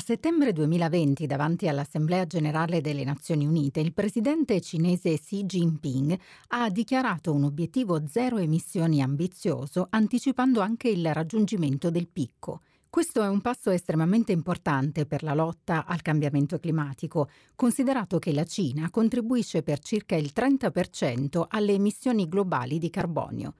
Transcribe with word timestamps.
A 0.00 0.02
settembre 0.02 0.54
2020, 0.54 1.26
davanti 1.26 1.68
all'Assemblea 1.68 2.26
generale 2.26 2.80
delle 2.80 3.04
Nazioni 3.04 3.44
Unite, 3.44 3.80
il 3.80 3.92
presidente 3.92 4.62
cinese 4.62 5.18
Xi 5.18 5.44
Jinping 5.44 6.18
ha 6.48 6.70
dichiarato 6.70 7.34
un 7.34 7.44
obiettivo 7.44 8.06
zero 8.06 8.38
emissioni 8.38 9.02
ambizioso, 9.02 9.88
anticipando 9.90 10.60
anche 10.60 10.88
il 10.88 11.12
raggiungimento 11.12 11.90
del 11.90 12.08
picco. 12.08 12.62
Questo 12.88 13.22
è 13.22 13.28
un 13.28 13.42
passo 13.42 13.68
estremamente 13.68 14.32
importante 14.32 15.04
per 15.04 15.22
la 15.22 15.34
lotta 15.34 15.84
al 15.84 16.00
cambiamento 16.00 16.58
climatico, 16.58 17.28
considerato 17.54 18.18
che 18.18 18.32
la 18.32 18.44
Cina 18.44 18.88
contribuisce 18.88 19.62
per 19.62 19.80
circa 19.80 20.16
il 20.16 20.32
30% 20.34 21.44
alle 21.46 21.74
emissioni 21.74 22.26
globali 22.26 22.78
di 22.78 22.88
carbonio. 22.88 23.52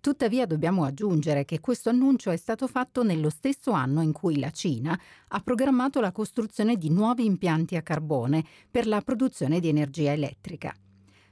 Tuttavia 0.00 0.46
dobbiamo 0.46 0.84
aggiungere 0.84 1.44
che 1.44 1.60
questo 1.60 1.90
annuncio 1.90 2.30
è 2.30 2.36
stato 2.38 2.66
fatto 2.66 3.02
nello 3.02 3.28
stesso 3.28 3.72
anno 3.72 4.00
in 4.00 4.12
cui 4.12 4.38
la 4.38 4.50
Cina 4.50 4.98
ha 5.28 5.40
programmato 5.40 6.00
la 6.00 6.10
costruzione 6.10 6.76
di 6.76 6.88
nuovi 6.88 7.26
impianti 7.26 7.76
a 7.76 7.82
carbone 7.82 8.42
per 8.70 8.86
la 8.86 9.02
produzione 9.02 9.60
di 9.60 9.68
energia 9.68 10.12
elettrica. 10.12 10.74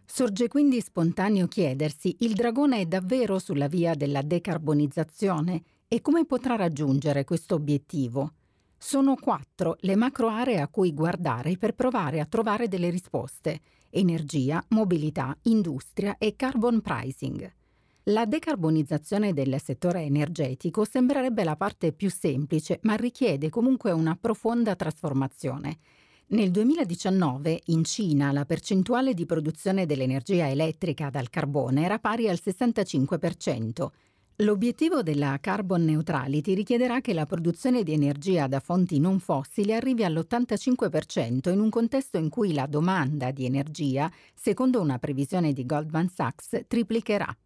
Sorge 0.04 0.48
quindi 0.48 0.82
spontaneo 0.82 1.48
chiedersi, 1.48 2.16
il 2.20 2.34
dragone 2.34 2.80
è 2.80 2.86
davvero 2.86 3.38
sulla 3.38 3.68
via 3.68 3.94
della 3.94 4.20
decarbonizzazione 4.20 5.62
e 5.88 6.02
come 6.02 6.26
potrà 6.26 6.56
raggiungere 6.56 7.24
questo 7.24 7.54
obiettivo? 7.54 8.32
Sono 8.76 9.14
quattro 9.14 9.76
le 9.80 9.96
macro 9.96 10.28
aree 10.28 10.60
a 10.60 10.68
cui 10.68 10.92
guardare 10.92 11.56
per 11.56 11.74
provare 11.74 12.20
a 12.20 12.26
trovare 12.26 12.68
delle 12.68 12.90
risposte. 12.90 13.60
Energia, 13.88 14.62
mobilità, 14.68 15.34
industria 15.44 16.18
e 16.18 16.36
carbon 16.36 16.82
pricing. 16.82 17.56
La 18.08 18.24
decarbonizzazione 18.24 19.34
del 19.34 19.60
settore 19.62 20.00
energetico 20.00 20.86
sembrerebbe 20.86 21.44
la 21.44 21.56
parte 21.56 21.92
più 21.92 22.08
semplice, 22.08 22.78
ma 22.84 22.94
richiede 22.94 23.50
comunque 23.50 23.90
una 23.90 24.16
profonda 24.18 24.74
trasformazione. 24.74 25.76
Nel 26.28 26.50
2019 26.50 27.64
in 27.66 27.84
Cina 27.84 28.32
la 28.32 28.46
percentuale 28.46 29.12
di 29.12 29.26
produzione 29.26 29.84
dell'energia 29.84 30.48
elettrica 30.48 31.10
dal 31.10 31.28
carbone 31.28 31.84
era 31.84 31.98
pari 31.98 32.30
al 32.30 32.38
65%. 32.42 33.88
L'obiettivo 34.36 35.02
della 35.02 35.36
carbon 35.38 35.84
neutrality 35.84 36.54
richiederà 36.54 37.02
che 37.02 37.12
la 37.12 37.26
produzione 37.26 37.82
di 37.82 37.92
energia 37.92 38.46
da 38.46 38.60
fonti 38.60 39.00
non 39.00 39.18
fossili 39.18 39.74
arrivi 39.74 40.04
all'85% 40.04 41.52
in 41.52 41.60
un 41.60 41.68
contesto 41.68 42.16
in 42.16 42.30
cui 42.30 42.54
la 42.54 42.64
domanda 42.64 43.32
di 43.32 43.44
energia, 43.44 44.10
secondo 44.34 44.80
una 44.80 44.98
previsione 44.98 45.52
di 45.52 45.66
Goldman 45.66 46.08
Sachs, 46.08 46.62
triplicherà. 46.66 47.36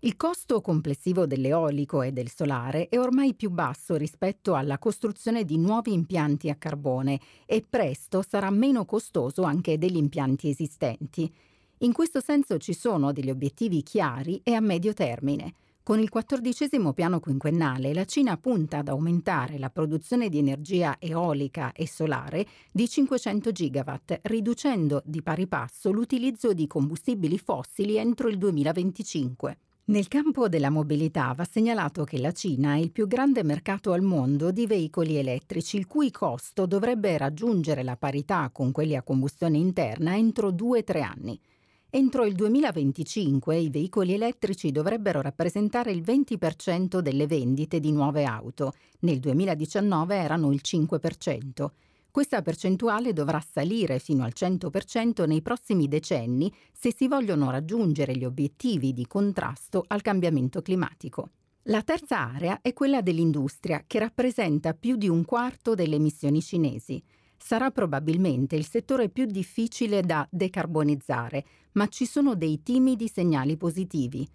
Il 0.00 0.16
costo 0.16 0.60
complessivo 0.60 1.26
dell'eolico 1.26 2.02
e 2.02 2.12
del 2.12 2.30
solare 2.30 2.88
è 2.90 2.98
ormai 2.98 3.34
più 3.34 3.50
basso 3.50 3.96
rispetto 3.96 4.54
alla 4.54 4.78
costruzione 4.78 5.44
di 5.44 5.56
nuovi 5.56 5.94
impianti 5.94 6.50
a 6.50 6.54
carbone 6.54 7.18
e 7.46 7.64
presto 7.68 8.22
sarà 8.22 8.50
meno 8.50 8.84
costoso 8.84 9.42
anche 9.42 9.78
degli 9.78 9.96
impianti 9.96 10.50
esistenti. 10.50 11.32
In 11.78 11.94
questo 11.94 12.20
senso 12.20 12.58
ci 12.58 12.74
sono 12.74 13.12
degli 13.12 13.30
obiettivi 13.30 13.82
chiari 13.82 14.38
e 14.44 14.52
a 14.52 14.60
medio 14.60 14.92
termine. 14.92 15.54
Con 15.82 15.98
il 15.98 16.10
quattordicesimo 16.10 16.92
piano 16.92 17.18
quinquennale 17.18 17.94
la 17.94 18.04
Cina 18.04 18.36
punta 18.36 18.78
ad 18.78 18.88
aumentare 18.88 19.58
la 19.58 19.70
produzione 19.70 20.28
di 20.28 20.36
energia 20.36 20.96
eolica 20.98 21.72
e 21.72 21.88
solare 21.88 22.46
di 22.70 22.86
500 22.86 23.50
gigawatt, 23.50 24.18
riducendo 24.24 25.00
di 25.06 25.22
pari 25.22 25.46
passo 25.46 25.90
l'utilizzo 25.90 26.52
di 26.52 26.66
combustibili 26.66 27.38
fossili 27.38 27.96
entro 27.96 28.28
il 28.28 28.36
2025. 28.36 29.56
Nel 29.88 30.08
campo 30.08 30.48
della 30.48 30.68
mobilità 30.68 31.32
va 31.32 31.46
segnalato 31.48 32.02
che 32.02 32.18
la 32.18 32.32
Cina 32.32 32.74
è 32.74 32.78
il 32.78 32.90
più 32.90 33.06
grande 33.06 33.44
mercato 33.44 33.92
al 33.92 34.02
mondo 34.02 34.50
di 34.50 34.66
veicoli 34.66 35.16
elettrici, 35.16 35.76
il 35.76 35.86
cui 35.86 36.10
costo 36.10 36.66
dovrebbe 36.66 37.16
raggiungere 37.16 37.84
la 37.84 37.96
parità 37.96 38.50
con 38.52 38.72
quelli 38.72 38.96
a 38.96 39.02
combustione 39.02 39.58
interna 39.58 40.16
entro 40.16 40.50
2-3 40.50 41.02
anni. 41.02 41.40
Entro 41.88 42.24
il 42.24 42.34
2025 42.34 43.56
i 43.56 43.70
veicoli 43.70 44.14
elettrici 44.14 44.72
dovrebbero 44.72 45.20
rappresentare 45.20 45.92
il 45.92 46.02
20% 46.02 46.98
delle 46.98 47.28
vendite 47.28 47.78
di 47.78 47.92
nuove 47.92 48.24
auto, 48.24 48.72
nel 49.02 49.20
2019 49.20 50.16
erano 50.16 50.50
il 50.50 50.62
5%. 50.64 51.70
Questa 52.16 52.40
percentuale 52.40 53.12
dovrà 53.12 53.44
salire 53.46 53.98
fino 53.98 54.24
al 54.24 54.32
100% 54.34 55.26
nei 55.26 55.42
prossimi 55.42 55.86
decenni 55.86 56.50
se 56.72 56.90
si 56.90 57.08
vogliono 57.08 57.50
raggiungere 57.50 58.16
gli 58.16 58.24
obiettivi 58.24 58.94
di 58.94 59.06
contrasto 59.06 59.84
al 59.86 60.00
cambiamento 60.00 60.62
climatico. 60.62 61.28
La 61.64 61.82
terza 61.82 62.20
area 62.20 62.60
è 62.62 62.72
quella 62.72 63.02
dell'industria, 63.02 63.84
che 63.86 63.98
rappresenta 63.98 64.72
più 64.72 64.96
di 64.96 65.10
un 65.10 65.26
quarto 65.26 65.74
delle 65.74 65.96
emissioni 65.96 66.40
cinesi. 66.40 67.02
Sarà 67.36 67.70
probabilmente 67.70 68.56
il 68.56 68.66
settore 68.66 69.10
più 69.10 69.26
difficile 69.26 70.00
da 70.00 70.26
decarbonizzare, 70.30 71.44
ma 71.72 71.86
ci 71.88 72.06
sono 72.06 72.34
dei 72.34 72.62
timidi 72.62 73.08
segnali 73.08 73.58
positivi. 73.58 74.26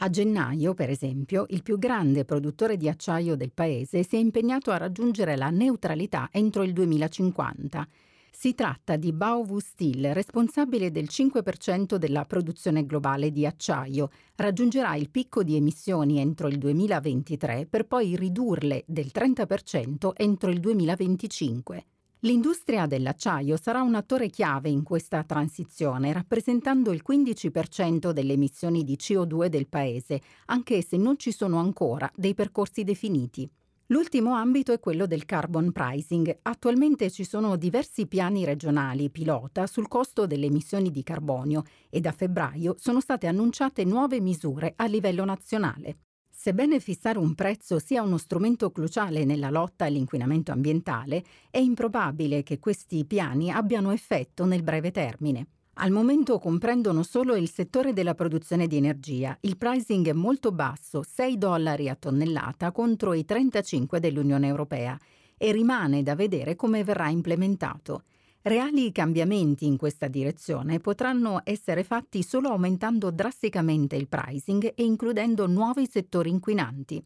A 0.00 0.10
gennaio, 0.10 0.74
per 0.74 0.90
esempio, 0.90 1.46
il 1.48 1.64
più 1.64 1.76
grande 1.76 2.24
produttore 2.24 2.76
di 2.76 2.88
acciaio 2.88 3.34
del 3.34 3.50
paese 3.52 4.04
si 4.04 4.14
è 4.14 4.18
impegnato 4.20 4.70
a 4.70 4.76
raggiungere 4.76 5.36
la 5.36 5.50
neutralità 5.50 6.28
entro 6.30 6.62
il 6.62 6.72
2050. 6.72 7.88
Si 8.30 8.54
tratta 8.54 8.94
di 8.94 9.12
Baowu 9.12 9.58
Steel, 9.58 10.12
responsabile 10.14 10.92
del 10.92 11.08
5% 11.10 11.96
della 11.96 12.24
produzione 12.26 12.86
globale 12.86 13.32
di 13.32 13.44
acciaio. 13.44 14.10
Raggiungerà 14.36 14.94
il 14.94 15.10
picco 15.10 15.42
di 15.42 15.56
emissioni 15.56 16.20
entro 16.20 16.46
il 16.46 16.58
2023 16.58 17.66
per 17.66 17.84
poi 17.88 18.14
ridurle 18.14 18.84
del 18.86 19.10
30% 19.12 20.12
entro 20.14 20.50
il 20.50 20.60
2025. 20.60 21.84
L'industria 22.22 22.86
dell'acciaio 22.86 23.56
sarà 23.56 23.80
un 23.82 23.94
attore 23.94 24.28
chiave 24.28 24.68
in 24.68 24.82
questa 24.82 25.22
transizione, 25.22 26.12
rappresentando 26.12 26.90
il 26.90 27.04
15% 27.08 28.10
delle 28.10 28.32
emissioni 28.32 28.82
di 28.82 28.96
CO2 28.96 29.46
del 29.46 29.68
Paese, 29.68 30.20
anche 30.46 30.82
se 30.82 30.96
non 30.96 31.16
ci 31.16 31.30
sono 31.30 31.58
ancora 31.58 32.10
dei 32.16 32.34
percorsi 32.34 32.82
definiti. 32.82 33.48
L'ultimo 33.90 34.34
ambito 34.34 34.72
è 34.72 34.80
quello 34.80 35.06
del 35.06 35.26
carbon 35.26 35.70
pricing. 35.70 36.40
Attualmente 36.42 37.08
ci 37.08 37.22
sono 37.22 37.54
diversi 37.54 38.08
piani 38.08 38.44
regionali 38.44 39.10
pilota 39.10 39.68
sul 39.68 39.86
costo 39.86 40.26
delle 40.26 40.46
emissioni 40.46 40.90
di 40.90 41.04
carbonio 41.04 41.62
e 41.88 42.00
da 42.00 42.10
febbraio 42.10 42.74
sono 42.78 43.00
state 43.00 43.28
annunciate 43.28 43.84
nuove 43.84 44.20
misure 44.20 44.72
a 44.74 44.86
livello 44.86 45.24
nazionale. 45.24 46.07
Sebbene 46.48 46.80
fissare 46.80 47.18
un 47.18 47.34
prezzo 47.34 47.78
sia 47.78 48.00
uno 48.00 48.16
strumento 48.16 48.70
cruciale 48.70 49.26
nella 49.26 49.50
lotta 49.50 49.84
all'inquinamento 49.84 50.50
ambientale, 50.50 51.22
è 51.50 51.58
improbabile 51.58 52.42
che 52.42 52.58
questi 52.58 53.04
piani 53.04 53.50
abbiano 53.50 53.90
effetto 53.90 54.46
nel 54.46 54.62
breve 54.62 54.90
termine. 54.90 55.46
Al 55.74 55.90
momento 55.90 56.38
comprendono 56.38 57.02
solo 57.02 57.36
il 57.36 57.50
settore 57.50 57.92
della 57.92 58.14
produzione 58.14 58.66
di 58.66 58.78
energia. 58.78 59.36
Il 59.42 59.58
pricing 59.58 60.08
è 60.08 60.14
molto 60.14 60.50
basso, 60.50 61.02
6 61.02 61.36
dollari 61.36 61.90
a 61.90 61.96
tonnellata 61.96 62.72
contro 62.72 63.12
i 63.12 63.26
35 63.26 64.00
dell'Unione 64.00 64.46
Europea, 64.46 64.98
e 65.36 65.52
rimane 65.52 66.02
da 66.02 66.14
vedere 66.14 66.56
come 66.56 66.82
verrà 66.82 67.10
implementato. 67.10 68.04
Reali 68.42 68.92
cambiamenti 68.92 69.66
in 69.66 69.76
questa 69.76 70.06
direzione 70.06 70.78
potranno 70.78 71.40
essere 71.44 71.82
fatti 71.82 72.22
solo 72.22 72.50
aumentando 72.50 73.10
drasticamente 73.10 73.96
il 73.96 74.08
pricing 74.08 74.72
e 74.74 74.84
includendo 74.84 75.46
nuovi 75.46 75.88
settori 75.90 76.30
inquinanti. 76.30 77.04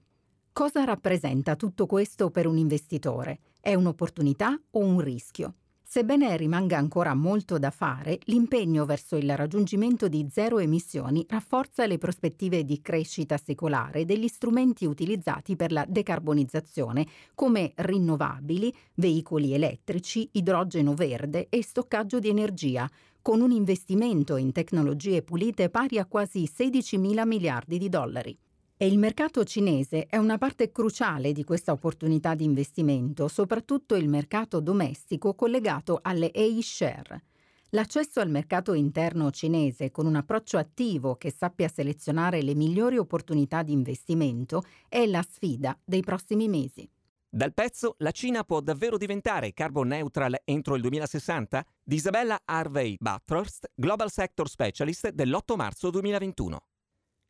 Cosa 0.53 0.85
rappresenta 0.85 1.57
tutto 1.57 1.87
questo 1.87 2.31
per 2.31 2.47
un 2.47 2.59
investitore? 2.59 3.41
È 3.61 3.75
un'opportunità 3.75 4.61
o 4.73 4.79
un 4.81 5.01
rischio? 5.01 5.55
Sebbene 5.95 6.39
rimanga 6.39 6.79
ancora 6.79 7.13
molto 7.13 7.59
da 7.59 7.69
fare, 7.69 8.19
l'impegno 8.25 8.87
verso 8.87 9.17
il 9.17 9.37
raggiungimento 9.37 10.09
di 10.09 10.27
zero 10.31 10.59
emissioni 10.59 11.27
rafforza 11.29 11.85
le 11.85 11.99
prospettive 11.99 12.65
di 12.65 12.81
crescita 12.81 13.37
secolare 13.37 14.07
degli 14.07 14.27
strumenti 14.27 14.87
utilizzati 14.87 15.55
per 15.55 15.71
la 15.71 15.85
decarbonizzazione, 15.87 17.07
come 17.35 17.73
rinnovabili, 17.75 18.75
veicoli 18.95 19.53
elettrici, 19.53 20.31
idrogeno 20.33 20.95
verde 20.95 21.49
e 21.51 21.63
stoccaggio 21.63 22.19
di 22.21 22.31
energia, 22.31 22.91
con 23.21 23.43
un 23.43 23.51
investimento 23.51 24.37
in 24.37 24.51
tecnologie 24.53 25.21
pulite 25.21 25.69
pari 25.69 25.99
a 25.99 26.07
quasi 26.07 26.47
16 26.47 26.97
mila 26.97 27.27
miliardi 27.27 27.77
di 27.77 27.91
dollari. 27.91 28.35
E 28.83 28.89
il 28.89 28.99
mercato 28.99 29.45
cinese 29.45 30.07
è 30.07 30.17
una 30.17 30.39
parte 30.39 30.73
cruciale 30.73 31.31
di 31.31 31.45
questa 31.45 31.71
opportunità 31.71 32.35
di 32.35 32.43
investimento, 32.43 33.29
soprattutto 33.29 33.95
il 33.95 34.09
mercato 34.09 34.59
domestico 34.59 35.37
collegato 35.37 36.01
alle 36.03 36.33
A-share. 36.35 37.23
L'accesso 37.69 38.19
al 38.19 38.29
mercato 38.29 38.75
interno 38.75 39.31
cinese 39.31 39.93
con 39.93 40.07
un 40.07 40.17
approccio 40.17 40.59
attivo 40.59 41.15
che 41.15 41.31
sappia 41.31 41.69
selezionare 41.69 42.43
le 42.43 42.57
migliori 42.57 42.99
opportunità 42.99 43.63
di 43.63 43.71
investimento 43.71 44.65
è 44.89 45.07
la 45.07 45.23
sfida 45.23 45.79
dei 45.85 46.01
prossimi 46.01 46.49
mesi. 46.49 46.91
Dal 47.29 47.55
pezzo 47.55 47.95
La 47.99 48.11
Cina 48.11 48.43
può 48.43 48.59
davvero 48.59 48.97
diventare 48.97 49.53
carbon 49.53 49.87
neutral 49.87 50.41
entro 50.43 50.75
il 50.75 50.81
2060? 50.81 51.65
Di 51.85 51.95
Isabella 51.95 52.41
Harvey 52.45 52.97
Bathurst, 52.99 53.71
Global 53.77 54.11
Sector 54.11 54.49
Specialist 54.49 55.11
dell'8 55.11 55.55
marzo 55.55 55.89
2021. 55.91 56.59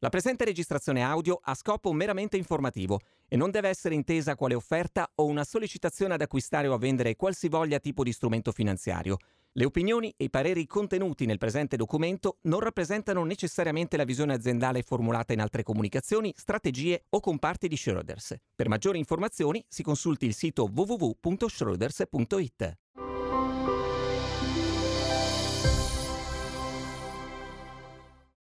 La 0.02 0.08
presente 0.08 0.44
registrazione 0.44 1.00
audio 1.00 1.38
ha 1.40 1.54
scopo 1.54 1.92
meramente 1.92 2.36
informativo 2.36 2.98
e 3.28 3.36
non 3.36 3.52
deve 3.52 3.68
essere 3.68 3.94
intesa 3.94 4.34
quale 4.34 4.54
offerta 4.54 5.08
o 5.14 5.26
una 5.26 5.44
sollecitazione 5.44 6.14
ad 6.14 6.20
acquistare 6.20 6.66
o 6.66 6.74
a 6.74 6.78
vendere 6.78 7.14
qualsivoglia 7.14 7.78
tipo 7.78 8.02
di 8.02 8.10
strumento 8.10 8.50
finanziario. 8.50 9.18
Le 9.52 9.64
opinioni 9.64 10.12
e 10.16 10.24
i 10.24 10.30
pareri 10.30 10.66
contenuti 10.66 11.24
nel 11.24 11.38
presente 11.38 11.76
documento 11.76 12.38
non 12.42 12.58
rappresentano 12.58 13.22
necessariamente 13.22 13.96
la 13.96 14.02
visione 14.02 14.34
aziendale 14.34 14.82
formulata 14.82 15.34
in 15.34 15.40
altre 15.40 15.62
comunicazioni, 15.62 16.34
strategie 16.36 17.04
o 17.10 17.20
comparti 17.20 17.68
di 17.68 17.76
Schroders. 17.76 18.34
Per 18.56 18.68
maggiori 18.68 18.98
informazioni 18.98 19.64
si 19.68 19.84
consulti 19.84 20.26
il 20.26 20.34
sito 20.34 20.68
www.schroders.it. 20.68 22.76